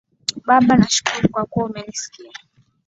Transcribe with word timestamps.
Baba 0.47 0.73
nakushukuru 0.77 1.27
kwa 1.33 1.43
kuwa 1.49 1.65
umenisikia 1.69 2.31